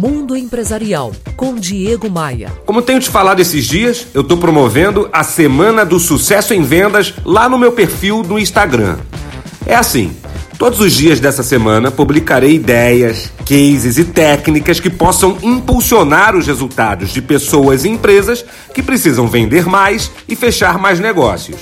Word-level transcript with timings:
Mundo 0.00 0.36
Empresarial, 0.36 1.12
com 1.36 1.54
Diego 1.54 2.10
Maia. 2.10 2.52
Como 2.66 2.82
tenho 2.82 3.00
te 3.00 3.08
falado 3.08 3.40
esses 3.40 3.64
dias, 3.64 4.06
eu 4.12 4.22
estou 4.22 4.36
promovendo 4.36 5.08
a 5.12 5.22
Semana 5.22 5.84
do 5.84 5.98
Sucesso 5.98 6.52
em 6.52 6.62
Vendas 6.62 7.14
lá 7.24 7.48
no 7.48 7.58
meu 7.58 7.72
perfil 7.72 8.22
do 8.22 8.38
Instagram. 8.38 8.98
É 9.66 9.74
assim. 9.74 10.14
Todos 10.58 10.78
os 10.80 10.92
dias 10.92 11.18
dessa 11.18 11.42
semana 11.42 11.90
publicarei 11.90 12.54
ideias, 12.54 13.30
cases 13.44 13.98
e 13.98 14.04
técnicas 14.04 14.78
que 14.78 14.88
possam 14.88 15.36
impulsionar 15.42 16.36
os 16.36 16.46
resultados 16.46 17.10
de 17.10 17.20
pessoas 17.20 17.84
e 17.84 17.88
empresas 17.88 18.44
que 18.72 18.82
precisam 18.82 19.26
vender 19.26 19.66
mais 19.66 20.10
e 20.28 20.36
fechar 20.36 20.78
mais 20.78 21.00
negócios. 21.00 21.60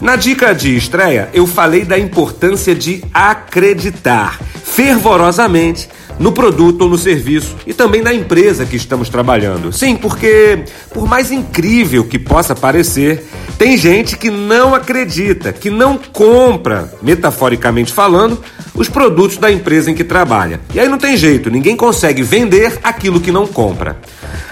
Na 0.00 0.16
dica 0.16 0.52
de 0.52 0.76
estreia, 0.76 1.30
eu 1.32 1.46
falei 1.46 1.84
da 1.84 1.98
importância 1.98 2.74
de 2.74 3.02
acreditar 3.14 4.38
fervorosamente 4.62 5.88
no 6.18 6.32
produto 6.32 6.82
ou 6.82 6.88
no 6.88 6.98
serviço 6.98 7.56
e 7.66 7.74
também 7.74 8.02
na 8.02 8.12
empresa 8.12 8.64
que 8.64 8.76
estamos 8.76 9.08
trabalhando. 9.08 9.72
Sim, 9.72 9.96
porque, 9.96 10.64
por 10.92 11.06
mais 11.06 11.30
incrível 11.30 12.04
que 12.04 12.18
possa 12.18 12.54
parecer, 12.54 13.26
tem 13.58 13.76
gente 13.76 14.16
que 14.16 14.30
não 14.30 14.74
acredita, 14.74 15.52
que 15.52 15.70
não 15.70 15.98
compra, 15.98 16.92
metaforicamente 17.02 17.92
falando, 17.92 18.42
os 18.74 18.88
produtos 18.88 19.38
da 19.38 19.50
empresa 19.50 19.90
em 19.90 19.94
que 19.94 20.04
trabalha. 20.04 20.60
E 20.74 20.80
aí 20.80 20.88
não 20.88 20.98
tem 20.98 21.16
jeito, 21.16 21.50
ninguém 21.50 21.76
consegue 21.76 22.22
vender 22.22 22.78
aquilo 22.82 23.20
que 23.20 23.32
não 23.32 23.46
compra. 23.46 23.98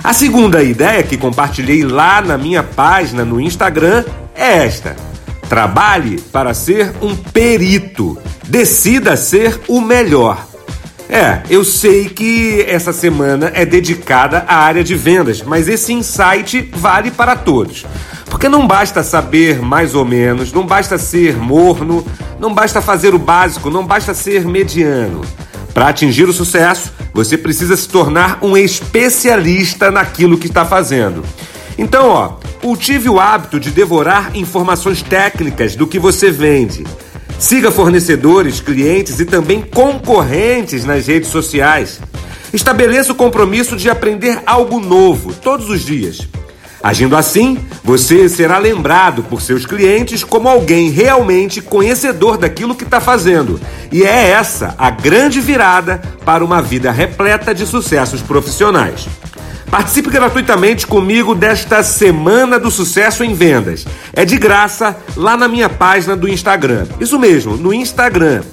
A 0.03 0.13
segunda 0.13 0.63
ideia 0.63 1.03
que 1.03 1.17
compartilhei 1.17 1.83
lá 1.83 2.21
na 2.21 2.37
minha 2.37 2.63
página 2.63 3.25
no 3.25 3.41
Instagram 3.41 4.05
é 4.35 4.65
esta. 4.65 4.97
Trabalhe 5.49 6.21
para 6.33 6.55
ser 6.55 6.93
um 7.01 7.15
perito. 7.15 8.19
Decida 8.47 9.17
ser 9.17 9.61
o 9.69 9.81
melhor. 9.81 10.54
É, 11.09 11.43
eu 11.51 11.65
sei 11.65 12.09
que 12.09 12.65
essa 12.67 12.93
semana 12.93 13.51
é 13.55 13.65
dedicada 13.67 14.45
à 14.49 14.57
área 14.57 14.83
de 14.83 14.95
vendas, 14.95 15.43
mas 15.43 15.69
esse 15.69 15.93
insight 15.93 16.71
vale 16.75 17.11
para 17.11 17.37
todos. 17.37 17.85
Porque 18.31 18.49
não 18.49 18.67
basta 18.67 19.03
saber 19.03 19.61
mais 19.61 19.95
ou 19.95 20.05
menos, 20.05 20.53
não 20.53 20.67
basta 20.67 20.99
ser 20.99 21.37
morno, 21.37 22.05
não 22.41 22.53
basta 22.53 22.81
fazer 22.81 23.15
o 23.15 23.19
básico, 23.19 23.71
não 23.71 23.87
basta 23.87 24.15
ser 24.15 24.45
mediano. 24.45 25.21
Para 25.73 25.89
atingir 25.89 26.29
o 26.29 26.33
sucesso, 26.33 26.93
você 27.13 27.37
precisa 27.37 27.77
se 27.77 27.89
tornar 27.89 28.39
um 28.43 28.57
especialista 28.57 29.91
naquilo 29.91 30.39
que 30.39 30.47
está 30.47 30.65
fazendo. 30.65 31.25
Então, 31.77 32.09
ó, 32.09 32.29
cultive 32.61 33.09
o 33.09 33.21
hábito 33.21 33.61
de 33.61 33.71
devorar 33.71 34.35
informações 34.35 35.03
técnicas 35.03 35.77
do 35.77 35.87
que 35.87 35.99
você 35.99 36.31
vende. 36.31 36.85
Siga 37.39 37.71
fornecedores, 37.71 38.61
clientes 38.61 39.21
e 39.21 39.25
também 39.25 39.61
concorrentes 39.61 40.85
nas 40.85 41.07
redes 41.07 41.29
sociais. 41.29 42.01
Estabeleça 42.53 43.13
o 43.13 43.17
compromisso 43.17 43.77
de 43.77 43.91
aprender 43.91 44.41
algo 44.47 44.79
novo 44.81 45.33
todos 45.35 45.69
os 45.69 45.81
dias. 45.81 46.29
Agindo 46.85 47.17
assim, 47.17 47.59
você 47.83 48.29
será 48.29 48.59
lembrado 48.59 49.23
por 49.23 49.41
seus 49.41 49.65
clientes 49.65 50.23
como 50.23 50.49
alguém 50.49 50.91
realmente 50.91 51.63
conhecedor 51.63 52.37
daquilo 52.37 52.75
que 52.75 52.85
está 52.85 53.01
fazendo. 53.01 53.59
E 53.91 54.05
é 54.05 54.29
essa 54.29 54.75
a 54.77 54.91
grande 54.91 55.41
virada 55.41 56.03
para 56.27 56.45
uma 56.45 56.61
vida 56.61 56.93
repleta 56.93 57.55
de 57.55 57.67
sucessos 57.67 58.21
profissionais. 58.21 59.09
Participe 59.75 60.09
gratuitamente 60.09 60.87
comigo 60.87 61.35
desta 61.35 61.83
Semana 61.83 62.61
do 62.61 62.71
Sucesso 62.71 63.25
em 63.25 63.35
Vendas. 63.35 63.85
É 64.13 64.25
de 64.25 64.39
graça 64.39 64.97
lá 65.17 65.37
na 65.37 65.49
minha 65.49 65.69
página 65.69 66.15
do 66.15 66.29
Instagram. 66.29 66.87
Isso 67.01 67.19
mesmo, 67.19 67.57
no 67.57 67.75
Instagram. 67.75 68.45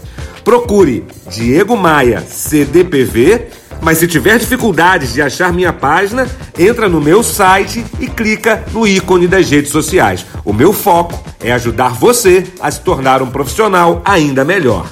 Procure 0.44 1.05
Diego 1.30 1.77
Maia 1.77 2.22
CDPV, 2.22 3.49
mas 3.83 3.99
se 3.99 4.08
tiver 4.08 4.39
dificuldades 4.39 5.14
de 5.14 5.22
achar 5.22 5.53
minha 5.53 5.72
página, 5.72 6.25
entra 6.58 6.89
no 6.89 6.99
meu 6.99 7.22
site 7.22 7.86
e 7.99 8.08
clica 8.08 8.64
no 8.72 8.88
ícone 8.88 9.27
das 9.27 9.47
redes 9.47 9.69
sociais. 9.69 10.25
O 10.44 10.52
meu 10.52 10.73
foco 10.73 11.23
é 11.39 11.52
ajudar 11.52 11.93
você 11.93 12.48
a 12.59 12.71
se 12.71 12.82
tornar 12.82 13.21
um 13.21 13.30
profissional 13.30 14.02
ainda 14.03 14.43
melhor 14.43 14.88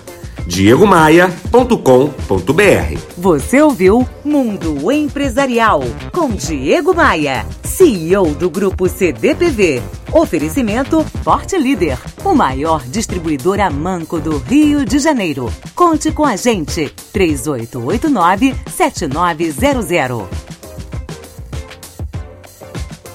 diegomaia.com.br. 0.49 2.99
Você 3.15 3.61
ouviu 3.61 4.09
Mundo 4.25 4.91
Empresarial 4.91 5.81
com 6.11 6.31
Diego 6.31 6.91
Maia, 6.91 7.45
CEO 7.63 8.33
do 8.33 8.49
grupo 8.49 8.89
CDPV. 8.89 9.83
Oferecimento 10.11 11.03
Forte 11.23 11.55
Líder, 11.55 11.99
o 12.25 12.33
maior 12.33 12.83
distribuidor 12.83 13.59
a 13.59 13.69
manco 13.69 14.19
do 14.19 14.39
Rio 14.39 14.83
de 14.83 14.97
Janeiro. 14.97 15.53
Conte 15.75 16.11
com 16.11 16.25
a 16.25 16.35
gente 16.35 16.89
3889 17.13 18.55
7900. 18.71 20.38